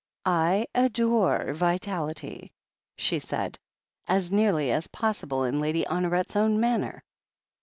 "I 0.25 0.65
adore 0.73 1.53
vitality," 1.53 2.51
she 2.97 3.19
said, 3.19 3.59
as 4.07 4.31
nearly 4.31 4.71
as 4.71 4.87
possible 4.87 5.43
in 5.43 5.59
Lady 5.59 5.85
Honoret's 5.87 6.35
own 6.35 6.59
manner. 6.59 7.03